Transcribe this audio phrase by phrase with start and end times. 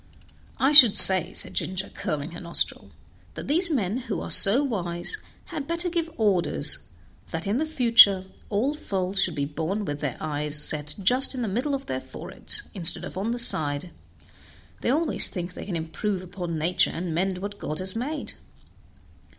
[0.57, 2.89] "I should say," said Ginger, curling her nostril,
[3.35, 6.79] "that these men, who are so wise, had better give orders
[7.29, 11.43] that in the future all foals should be born with their eyes set just in
[11.43, 13.91] the middle of their foreheads, instead of on the side;
[14.79, 18.33] they always think they can improve upon nature and mend what God has made."